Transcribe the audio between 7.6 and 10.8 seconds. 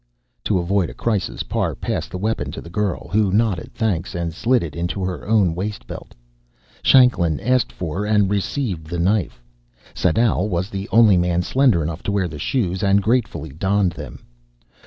for, and received, the knife. Sadau was